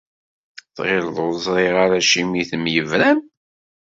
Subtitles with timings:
[0.75, 3.19] Tɣileḍ ur ẓriɣ ara acimi temyebram?